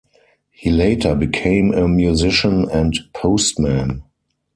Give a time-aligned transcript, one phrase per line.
[0.49, 4.01] He later became a musician and postman.